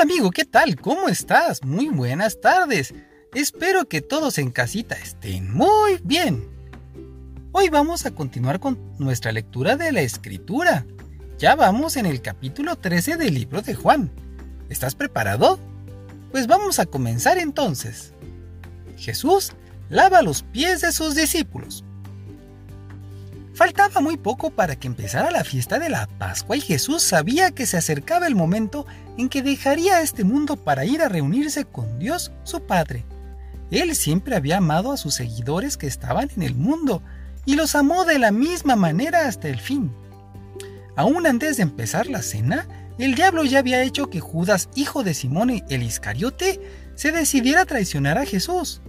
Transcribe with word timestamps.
Hola 0.00 0.14
amigo, 0.14 0.30
¿qué 0.30 0.46
tal? 0.46 0.80
¿Cómo 0.80 1.10
estás? 1.10 1.62
Muy 1.62 1.88
buenas 1.88 2.40
tardes. 2.40 2.94
Espero 3.34 3.86
que 3.86 4.00
todos 4.00 4.38
en 4.38 4.50
casita 4.50 4.94
estén 4.94 5.52
muy 5.52 6.00
bien. 6.02 6.48
Hoy 7.52 7.68
vamos 7.68 8.06
a 8.06 8.10
continuar 8.10 8.60
con 8.60 8.78
nuestra 8.98 9.30
lectura 9.30 9.76
de 9.76 9.92
la 9.92 10.00
escritura. 10.00 10.86
Ya 11.36 11.54
vamos 11.54 11.98
en 11.98 12.06
el 12.06 12.22
capítulo 12.22 12.76
13 12.76 13.18
del 13.18 13.34
libro 13.34 13.60
de 13.60 13.74
Juan. 13.74 14.10
¿Estás 14.70 14.94
preparado? 14.94 15.58
Pues 16.30 16.46
vamos 16.46 16.78
a 16.78 16.86
comenzar 16.86 17.36
entonces. 17.36 18.14
Jesús 18.96 19.52
lava 19.90 20.22
los 20.22 20.44
pies 20.44 20.80
de 20.80 20.92
sus 20.92 21.14
discípulos. 21.14 21.84
Faltaba 23.60 24.00
muy 24.00 24.16
poco 24.16 24.48
para 24.48 24.74
que 24.74 24.86
empezara 24.86 25.30
la 25.30 25.44
fiesta 25.44 25.78
de 25.78 25.90
la 25.90 26.06
Pascua 26.06 26.56
y 26.56 26.62
Jesús 26.62 27.02
sabía 27.02 27.50
que 27.50 27.66
se 27.66 27.76
acercaba 27.76 28.26
el 28.26 28.34
momento 28.34 28.86
en 29.18 29.28
que 29.28 29.42
dejaría 29.42 30.00
este 30.00 30.24
mundo 30.24 30.56
para 30.56 30.86
ir 30.86 31.02
a 31.02 31.10
reunirse 31.10 31.66
con 31.66 31.98
Dios, 31.98 32.32
su 32.42 32.62
Padre. 32.62 33.04
Él 33.70 33.94
siempre 33.94 34.34
había 34.34 34.56
amado 34.56 34.92
a 34.92 34.96
sus 34.96 35.12
seguidores 35.12 35.76
que 35.76 35.86
estaban 35.86 36.30
en 36.34 36.42
el 36.42 36.54
mundo 36.54 37.02
y 37.44 37.54
los 37.54 37.74
amó 37.74 38.06
de 38.06 38.18
la 38.18 38.30
misma 38.30 38.76
manera 38.76 39.28
hasta 39.28 39.48
el 39.48 39.60
fin. 39.60 39.92
Aún 40.96 41.26
antes 41.26 41.58
de 41.58 41.64
empezar 41.64 42.06
la 42.06 42.22
cena, 42.22 42.66
el 42.96 43.14
diablo 43.14 43.44
ya 43.44 43.58
había 43.58 43.82
hecho 43.82 44.08
que 44.08 44.20
Judas, 44.20 44.70
hijo 44.74 45.04
de 45.04 45.12
Simón 45.12 45.50
el 45.50 45.82
Iscariote, 45.82 46.62
se 46.94 47.12
decidiera 47.12 47.60
a 47.60 47.66
traicionar 47.66 48.16
a 48.16 48.24
Jesús. 48.24 48.80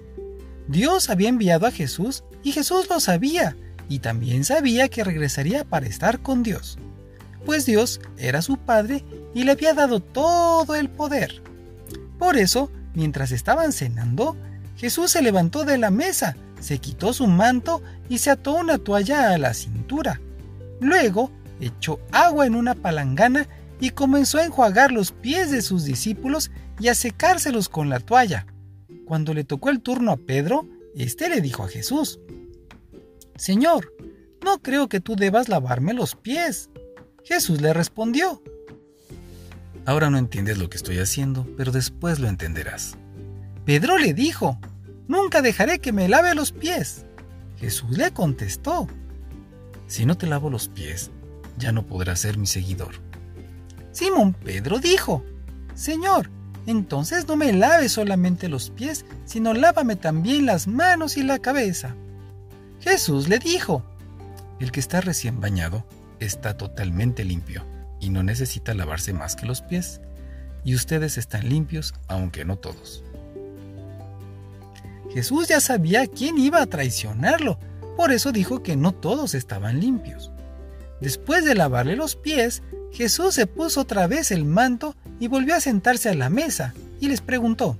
Dios 0.70 1.10
había 1.10 1.27
enviado 1.27 1.68
a 1.68 1.72
Jesús 1.72 2.24
y 2.41 2.54
Jesús 2.54 2.88
lo 2.90 3.02
sabía, 3.02 3.58
y 3.91 4.00
también 4.00 4.45
sabía 4.45 4.88
que 4.88 5.04
regresaría 5.04 5.66
para 5.66 5.86
estar 5.86 6.22
con 6.22 6.44
Dios, 6.44 6.80
pues 7.45 7.66
Dios 7.66 7.99
era 8.18 8.41
su 8.41 8.55
Padre 8.55 9.04
y 9.36 9.44
le 9.44 9.52
había 9.52 9.74
dado 9.74 9.99
todo 9.99 10.76
el 10.76 10.90
poder. 10.90 11.43
Por 12.18 12.38
eso, 12.38 12.71
mientras 12.93 13.34
estaban 13.34 13.74
cenando, 13.74 14.38
Jesús 14.77 15.12
se 15.12 15.21
levantó 15.21 15.66
de 15.66 15.77
la 15.77 15.91
mesa, 15.91 16.38
se 16.62 16.77
quitó 16.77 17.12
su 17.12 17.27
manto 17.27 17.84
y 18.07 18.20
se 18.20 18.29
ató 18.29 18.55
una 18.55 18.77
toalla 18.77 19.34
a 19.34 19.38
la 19.38 19.54
cintura. 19.54 20.21
Luego 20.79 21.29
echó 21.60 21.99
agua 22.13 22.46
en 22.46 22.55
una 22.55 22.76
palangana 22.76 23.46
y 23.82 23.90
comenzó 23.90 24.38
a 24.38 24.46
enjuagar 24.46 24.94
los 24.94 25.12
pies 25.12 25.51
de 25.51 25.62
sus 25.62 25.84
discípulos 25.84 26.49
y 26.79 26.88
a 26.88 26.96
secárselos 26.96 27.68
con 27.68 27.90
la 27.90 27.99
toalla. 27.99 28.46
Cuando 29.05 29.34
le 29.34 29.44
tocó 29.44 29.70
el 29.70 29.82
turno 29.82 30.12
a 30.12 30.18
Pedro, 30.18 30.66
éste 30.96 31.27
le 31.27 31.41
dijo 31.41 31.63
a 31.63 31.68
Jesús, 31.68 32.21
Señor, 33.35 33.93
no 34.43 34.62
creo 34.62 34.90
que 34.90 34.99
tú 34.99 35.15
debas 35.15 35.49
lavarme 35.49 35.93
los 35.93 36.15
pies. 36.15 36.70
Jesús 37.24 37.62
le 37.62 37.73
respondió, 37.73 38.41
Ahora 39.85 40.10
no 40.10 40.18
entiendes 40.18 40.57
lo 40.57 40.70
que 40.70 40.77
estoy 40.77 40.99
haciendo, 40.99 41.48
pero 41.57 41.71
después 41.71 42.20
lo 42.20 42.27
entenderás. 42.27 42.98
Pedro 43.65 43.98
le 43.98 44.13
dijo, 44.13 44.60
Nunca 45.07 45.41
dejaré 45.41 45.79
que 45.79 45.91
me 45.91 46.07
lave 46.07 46.35
los 46.35 46.51
pies. 46.51 47.05
Jesús 47.57 47.98
le 47.98 48.12
contestó, 48.12 48.88
Si 49.88 50.05
no 50.05 50.18
te 50.18 50.27
lavo 50.27 50.49
los 50.49 50.68
pies, 50.68 51.12
ya 51.57 51.71
no 51.71 51.85
podrás 51.85 52.20
ser 52.20 52.38
mi 52.38 52.48
seguidor. 52.48 52.95
Simón 53.91 54.34
Pedro 54.34 54.79
dijo, 54.79 55.23
Señor, 55.73 56.29
entonces 56.66 57.27
no 57.27 57.35
me 57.35 57.54
laves 57.54 57.91
solamente 57.93 58.49
los 58.49 58.70
pies, 58.70 59.05
sino 59.26 59.54
lávame 59.54 59.95
también 59.95 60.45
las 60.45 60.68
manos 60.68 61.18
y 61.18 61.23
la 61.23 61.40
cabeza. 61.40 61.95
Jesús 62.82 63.29
le 63.29 63.40
dijo, 63.40 63.84
El 64.59 64.72
que 64.72 64.79
está 64.79 65.01
recién 65.01 65.40
bañado 65.40 65.85
está 66.19 66.57
totalmente 66.57 67.23
limpio 67.23 67.66
y 68.00 68.09
no 68.09 68.23
necesita 68.23 68.73
lavarse 68.73 69.13
más 69.13 69.35
que 69.35 69.46
los 69.46 69.62
pies, 69.62 70.01
y 70.63 70.75
ustedes 70.75 71.18
están 71.18 71.47
limpios 71.47 71.94
aunque 72.07 72.44
no 72.44 72.57
todos. 72.57 73.03
Jesús 75.13 75.47
ya 75.47 75.59
sabía 75.59 76.07
quién 76.07 76.38
iba 76.38 76.61
a 76.61 76.66
traicionarlo, 76.66 77.59
por 77.97 78.11
eso 78.11 78.31
dijo 78.31 78.63
que 78.63 78.75
no 78.75 78.94
todos 78.94 79.35
estaban 79.35 79.79
limpios. 79.79 80.31
Después 81.01 81.45
de 81.45 81.56
lavarle 81.56 81.95
los 81.95 82.16
pies, 82.16 82.63
Jesús 82.91 83.35
se 83.35 83.47
puso 83.47 83.81
otra 83.81 84.07
vez 84.07 84.31
el 84.31 84.45
manto 84.45 84.95
y 85.19 85.27
volvió 85.27 85.56
a 85.56 85.59
sentarse 85.59 86.09
a 86.09 86.16
la 86.16 86.29
mesa 86.29 86.73
y 87.00 87.09
les 87.09 87.22
preguntó, 87.22 87.77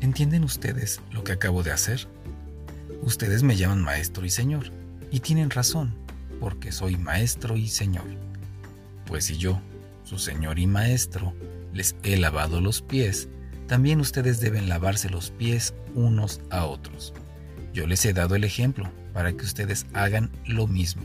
¿Entienden 0.00 0.44
ustedes 0.44 1.00
lo 1.10 1.24
que 1.24 1.32
acabo 1.32 1.62
de 1.62 1.72
hacer? 1.72 2.08
Ustedes 3.02 3.42
me 3.42 3.56
llaman 3.56 3.82
maestro 3.82 4.24
y 4.26 4.30
señor, 4.30 4.70
y 5.10 5.20
tienen 5.20 5.50
razón, 5.50 5.94
porque 6.38 6.70
soy 6.70 6.96
maestro 6.96 7.56
y 7.56 7.68
señor. 7.68 8.04
Pues 9.06 9.24
si 9.24 9.36
yo, 9.36 9.60
su 10.04 10.18
señor 10.18 10.58
y 10.58 10.66
maestro, 10.66 11.34
les 11.72 11.96
he 12.02 12.16
lavado 12.16 12.60
los 12.60 12.82
pies, 12.82 13.28
también 13.66 14.00
ustedes 14.00 14.40
deben 14.40 14.68
lavarse 14.68 15.08
los 15.08 15.30
pies 15.30 15.74
unos 15.94 16.40
a 16.50 16.66
otros. 16.66 17.14
Yo 17.72 17.86
les 17.86 18.04
he 18.04 18.12
dado 18.12 18.34
el 18.34 18.44
ejemplo 18.44 18.90
para 19.12 19.32
que 19.32 19.44
ustedes 19.44 19.86
hagan 19.92 20.30
lo 20.44 20.66
mismo. 20.66 21.02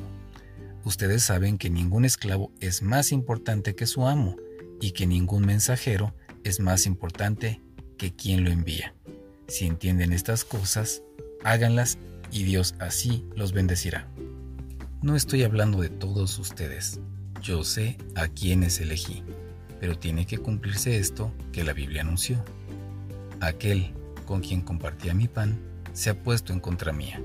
Ustedes 0.83 1.23
saben 1.23 1.57
que 1.57 1.69
ningún 1.69 2.05
esclavo 2.05 2.51
es 2.59 2.81
más 2.81 3.11
importante 3.11 3.75
que 3.75 3.87
su 3.87 4.05
amo 4.05 4.35
y 4.81 4.91
que 4.91 5.07
ningún 5.07 5.45
mensajero 5.45 6.13
es 6.43 6.59
más 6.59 6.85
importante 6.85 7.61
que 7.97 8.15
quien 8.15 8.43
lo 8.43 8.51
envía. 8.51 8.93
Si 9.47 9.65
entienden 9.65 10.11
estas 10.11 10.43
cosas, 10.43 11.01
háganlas 11.45 11.99
y 12.31 12.43
Dios 12.43 12.75
así 12.79 13.23
los 13.35 13.53
bendecirá. 13.53 14.07
No 15.01 15.15
estoy 15.15 15.43
hablando 15.43 15.79
de 15.79 15.89
todos 15.89 16.37
ustedes, 16.39 16.99
yo 17.41 17.63
sé 17.63 17.97
a 18.15 18.27
quienes 18.27 18.81
elegí, 18.81 19.23
pero 19.79 19.97
tiene 19.97 20.25
que 20.25 20.39
cumplirse 20.39 20.97
esto 20.97 21.31
que 21.53 21.63
la 21.63 21.73
Biblia 21.73 22.01
anunció. 22.01 22.43
Aquel 23.39 23.93
con 24.25 24.41
quien 24.41 24.61
compartía 24.61 25.13
mi 25.13 25.27
pan 25.27 25.59
se 25.93 26.09
ha 26.09 26.23
puesto 26.23 26.51
en 26.51 26.59
contra 26.59 26.91
mía. 26.91 27.21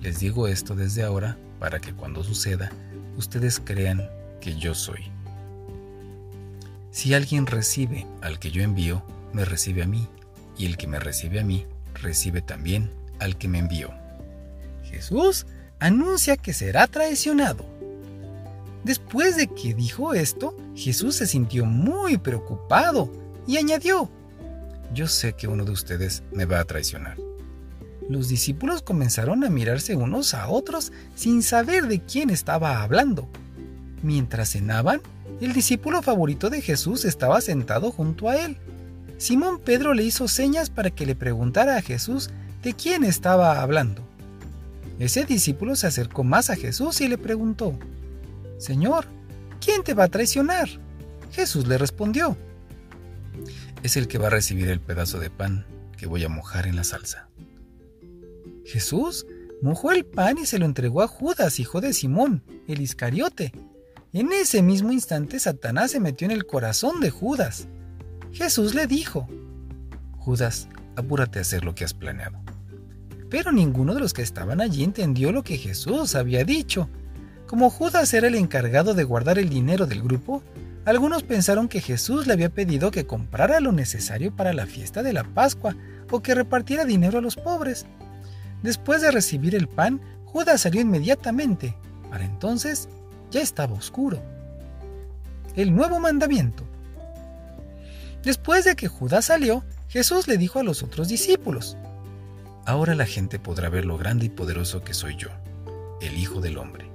Les 0.00 0.20
digo 0.20 0.46
esto 0.46 0.76
desde 0.76 1.02
ahora 1.02 1.36
para 1.58 1.80
que 1.80 1.92
cuando 1.92 2.22
suceda 2.22 2.70
ustedes 3.16 3.58
crean 3.58 4.08
que 4.40 4.56
yo 4.56 4.74
soy. 4.76 5.10
Si 6.92 7.14
alguien 7.14 7.46
recibe 7.46 8.06
al 8.22 8.38
que 8.38 8.52
yo 8.52 8.62
envío, 8.62 9.02
me 9.32 9.44
recibe 9.44 9.82
a 9.82 9.86
mí, 9.86 10.06
y 10.56 10.66
el 10.66 10.76
que 10.76 10.86
me 10.86 11.00
recibe 11.00 11.40
a 11.40 11.44
mí, 11.44 11.66
recibe 11.94 12.42
también 12.42 12.90
al 13.20 13.36
que 13.36 13.48
me 13.48 13.58
envió. 13.58 13.92
Jesús 14.82 15.46
anuncia 15.78 16.36
que 16.36 16.52
será 16.52 16.86
traicionado. 16.86 17.64
Después 18.84 19.36
de 19.36 19.48
que 19.48 19.74
dijo 19.74 20.14
esto, 20.14 20.56
Jesús 20.74 21.16
se 21.16 21.26
sintió 21.26 21.66
muy 21.66 22.16
preocupado 22.16 23.12
y 23.46 23.56
añadió, 23.56 24.08
Yo 24.94 25.06
sé 25.08 25.34
que 25.34 25.48
uno 25.48 25.64
de 25.64 25.72
ustedes 25.72 26.22
me 26.32 26.44
va 26.44 26.60
a 26.60 26.64
traicionar. 26.64 27.16
Los 28.08 28.28
discípulos 28.28 28.80
comenzaron 28.80 29.44
a 29.44 29.50
mirarse 29.50 29.94
unos 29.94 30.32
a 30.32 30.48
otros 30.48 30.92
sin 31.14 31.42
saber 31.42 31.86
de 31.86 32.00
quién 32.00 32.30
estaba 32.30 32.82
hablando. 32.82 33.28
Mientras 34.02 34.52
cenaban, 34.52 35.02
el 35.40 35.52
discípulo 35.52 36.00
favorito 36.02 36.48
de 36.48 36.62
Jesús 36.62 37.04
estaba 37.04 37.40
sentado 37.40 37.90
junto 37.90 38.30
a 38.30 38.36
él. 38.36 38.56
Simón 39.18 39.58
Pedro 39.58 39.92
le 39.92 40.04
hizo 40.04 40.26
señas 40.28 40.70
para 40.70 40.90
que 40.90 41.04
le 41.04 41.14
preguntara 41.14 41.76
a 41.76 41.82
Jesús 41.82 42.30
de 42.62 42.74
quién 42.74 43.04
estaba 43.04 43.60
hablando. 43.60 44.02
Ese 44.98 45.24
discípulo 45.24 45.76
se 45.76 45.86
acercó 45.86 46.24
más 46.24 46.50
a 46.50 46.56
Jesús 46.56 47.00
y 47.00 47.08
le 47.08 47.18
preguntó, 47.18 47.78
Señor, 48.58 49.06
¿quién 49.60 49.84
te 49.84 49.94
va 49.94 50.04
a 50.04 50.08
traicionar? 50.08 50.68
Jesús 51.30 51.68
le 51.68 51.78
respondió, 51.78 52.36
Es 53.82 53.96
el 53.96 54.08
que 54.08 54.18
va 54.18 54.26
a 54.26 54.30
recibir 54.30 54.68
el 54.68 54.80
pedazo 54.80 55.20
de 55.20 55.30
pan 55.30 55.66
que 55.96 56.06
voy 56.06 56.24
a 56.24 56.28
mojar 56.28 56.66
en 56.66 56.76
la 56.76 56.84
salsa. 56.84 57.28
Jesús 58.64 59.26
mojó 59.62 59.92
el 59.92 60.04
pan 60.04 60.38
y 60.38 60.46
se 60.46 60.58
lo 60.58 60.64
entregó 60.64 61.02
a 61.02 61.08
Judas, 61.08 61.60
hijo 61.60 61.80
de 61.80 61.92
Simón, 61.92 62.42
el 62.66 62.80
Iscariote. 62.80 63.52
En 64.12 64.32
ese 64.32 64.62
mismo 64.62 64.92
instante 64.92 65.38
Satanás 65.38 65.92
se 65.92 66.00
metió 66.00 66.24
en 66.24 66.32
el 66.32 66.46
corazón 66.46 67.00
de 67.00 67.10
Judas. 67.10 67.68
Jesús 68.32 68.74
le 68.74 68.86
dijo, 68.86 69.28
Judas, 70.18 70.68
apúrate 70.96 71.38
a 71.38 71.42
hacer 71.42 71.64
lo 71.64 71.74
que 71.74 71.84
has 71.84 71.94
planeado. 71.94 72.38
Pero 73.30 73.52
ninguno 73.52 73.94
de 73.94 74.00
los 74.00 74.14
que 74.14 74.22
estaban 74.22 74.60
allí 74.60 74.84
entendió 74.84 75.32
lo 75.32 75.42
que 75.42 75.58
Jesús 75.58 76.14
había 76.14 76.44
dicho. 76.44 76.88
Como 77.46 77.70
Judas 77.70 78.12
era 78.14 78.28
el 78.28 78.34
encargado 78.34 78.94
de 78.94 79.04
guardar 79.04 79.38
el 79.38 79.48
dinero 79.48 79.86
del 79.86 80.02
grupo, 80.02 80.42
algunos 80.84 81.22
pensaron 81.22 81.68
que 81.68 81.80
Jesús 81.80 82.26
le 82.26 82.32
había 82.32 82.48
pedido 82.48 82.90
que 82.90 83.06
comprara 83.06 83.60
lo 83.60 83.72
necesario 83.72 84.34
para 84.34 84.54
la 84.54 84.66
fiesta 84.66 85.02
de 85.02 85.12
la 85.12 85.24
Pascua 85.24 85.76
o 86.10 86.20
que 86.20 86.34
repartiera 86.34 86.86
dinero 86.86 87.18
a 87.18 87.22
los 87.22 87.36
pobres. 87.36 87.84
Después 88.62 89.02
de 89.02 89.10
recibir 89.10 89.54
el 89.54 89.68
pan, 89.68 90.00
Judas 90.24 90.62
salió 90.62 90.80
inmediatamente. 90.80 91.74
Para 92.10 92.24
entonces 92.24 92.88
ya 93.30 93.42
estaba 93.42 93.74
oscuro. 93.74 94.22
El 95.54 95.74
nuevo 95.74 96.00
mandamiento. 96.00 96.64
Después 98.22 98.64
de 98.64 98.74
que 98.74 98.88
Judas 98.88 99.26
salió, 99.26 99.64
Jesús 99.88 100.26
le 100.26 100.38
dijo 100.38 100.58
a 100.58 100.62
los 100.62 100.82
otros 100.82 101.08
discípulos, 101.08 101.76
Ahora 102.68 102.94
la 102.94 103.06
gente 103.06 103.38
podrá 103.38 103.70
ver 103.70 103.86
lo 103.86 103.96
grande 103.96 104.26
y 104.26 104.28
poderoso 104.28 104.84
que 104.84 104.92
soy 104.92 105.16
yo, 105.16 105.30
el 106.02 106.18
Hijo 106.18 106.42
del 106.42 106.58
Hombre. 106.58 106.90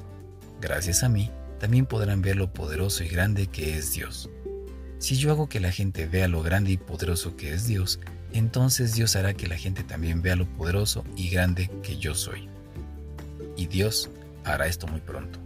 Gracias 0.62 1.02
a 1.02 1.10
mí, 1.10 1.32
también 1.60 1.88
podrán 1.88 2.22
ver 2.22 2.36
lo 2.36 2.54
poderoso 2.54 3.04
y 3.04 3.08
grande 3.08 3.48
que 3.48 3.76
es 3.76 3.92
Dios. 3.92 4.30
Si 5.00 5.16
yo 5.16 5.32
hago 5.32 5.50
que 5.50 5.60
la 5.60 5.72
gente 5.72 6.06
vea 6.06 6.28
lo 6.28 6.44
grande 6.44 6.74
y 6.74 6.78
poderoso 6.78 7.36
que 7.36 7.56
es 7.56 7.66
Dios, 7.66 8.00
entonces 8.34 8.94
Dios 8.94 9.16
hará 9.16 9.34
que 9.34 9.48
la 9.48 9.58
gente 9.58 9.84
también 9.84 10.22
vea 10.22 10.36
lo 10.36 10.46
poderoso 10.46 11.06
y 11.16 11.30
grande 11.30 11.72
que 11.82 11.98
yo 11.98 12.14
soy. 12.14 12.48
Y 13.58 13.66
Dios 13.66 14.12
hará 14.44 14.68
esto 14.68 14.86
muy 14.86 15.02
pronto. 15.02 15.40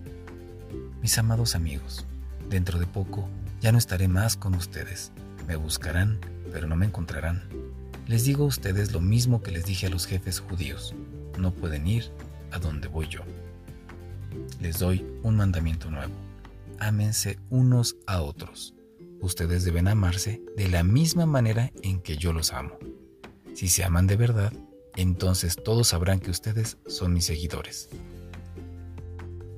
Mis 1.02 1.18
amados 1.18 1.56
amigos, 1.56 2.06
dentro 2.50 2.80
de 2.80 2.86
poco 2.86 3.30
ya 3.62 3.72
no 3.72 3.78
estaré 3.78 4.10
más 4.10 4.36
con 4.36 4.56
ustedes. 4.56 5.14
Me 5.48 5.56
buscarán, 5.56 6.20
pero 6.52 6.68
no 6.68 6.76
me 6.76 6.86
encontrarán. 6.86 7.48
Les 8.08 8.24
digo 8.24 8.46
a 8.46 8.48
ustedes 8.48 8.92
lo 8.92 9.02
mismo 9.02 9.42
que 9.42 9.52
les 9.52 9.66
dije 9.66 9.88
a 9.88 9.90
los 9.90 10.06
jefes 10.06 10.40
judíos. 10.40 10.96
No 11.38 11.54
pueden 11.54 11.88
ir 11.88 12.12
a 12.52 12.60
donde 12.60 12.88
voy 12.88 13.08
yo. 13.08 13.22
Les 14.62 14.80
doy 14.80 15.06
un 15.24 15.36
mandamiento 15.36 15.92
nuevo. 15.92 16.14
Ámense 16.80 17.38
unos 17.50 17.98
a 18.06 18.22
otros 18.22 18.74
ustedes 19.22 19.64
deben 19.66 19.88
amarse 19.88 20.42
de 20.56 20.68
la 20.68 20.84
misma 20.84 21.26
manera 21.26 21.72
en 21.82 22.00
que 22.00 22.18
yo 22.18 22.34
los 22.34 22.54
amo. 22.54 22.78
Si 23.54 23.68
se 23.68 23.84
aman 23.84 24.08
de 24.08 24.16
verdad, 24.16 24.54
entonces 24.96 25.58
todos 25.64 25.90
sabrán 25.90 26.20
que 26.20 26.32
ustedes 26.32 26.78
son 26.88 27.14
mis 27.14 27.26
seguidores. 27.26 27.90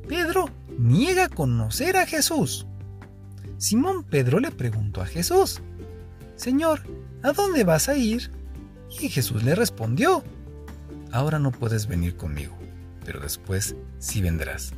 Pedro 0.08 0.50
niega 0.78 1.30
conocer 1.30 1.98
a 1.98 2.06
Jesús. 2.06 2.66
Simón 3.58 4.04
Pedro 4.04 4.40
le 4.40 4.52
preguntó 4.52 5.02
a 5.02 5.06
Jesús, 5.06 5.62
Señor, 6.36 6.82
¿a 7.22 7.34
dónde 7.34 7.64
vas 7.64 7.90
a 7.90 7.96
ir? 7.96 8.32
Y 8.90 9.10
Jesús 9.10 9.44
le 9.44 9.56
respondió, 9.56 10.24
Ahora 11.12 11.40
no 11.40 11.52
puedes 11.52 11.88
venir 11.88 12.16
conmigo, 12.16 12.56
pero 13.04 13.20
después 13.20 13.76
sí 13.98 14.22
vendrás. 14.22 14.74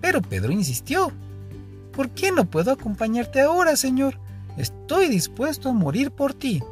Pero 0.00 0.20
Pedro 0.20 0.52
insistió, 0.52 1.12
¿Por 1.92 2.10
qué 2.10 2.32
no 2.32 2.44
puedo 2.44 2.72
acompañarte 2.72 3.40
ahora, 3.40 3.76
Señor? 3.76 4.18
Estoy 4.56 5.08
dispuesto 5.08 5.68
a 5.68 5.72
morir 5.72 6.10
por 6.10 6.34
ti. 6.34 6.62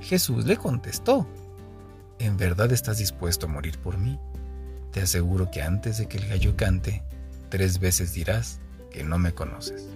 Jesús 0.00 0.46
le 0.46 0.56
contestó, 0.56 1.26
¿En 2.18 2.36
verdad 2.36 2.72
estás 2.72 2.98
dispuesto 2.98 3.46
a 3.46 3.50
morir 3.50 3.78
por 3.78 3.98
mí? 3.98 4.18
Te 4.92 5.02
aseguro 5.02 5.50
que 5.50 5.62
antes 5.62 5.98
de 5.98 6.08
que 6.08 6.16
el 6.16 6.26
gallo 6.26 6.56
cante, 6.56 7.02
tres 7.50 7.78
veces 7.78 8.14
dirás 8.14 8.60
que 8.90 9.04
no 9.04 9.18
me 9.18 9.32
conoces. 9.34 9.86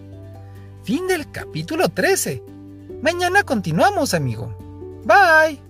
Fin 0.85 1.06
del 1.06 1.31
capítulo 1.31 1.88
13. 1.88 2.43
Mañana 3.03 3.43
continuamos, 3.43 4.12
amigo. 4.12 4.55
Bye. 5.05 5.69